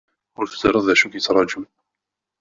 Ur 0.39 0.45
teẓriḍ 0.47 0.83
d 0.85 0.89
acu 0.93 1.05
ik-d-ittrajun. 1.07 1.65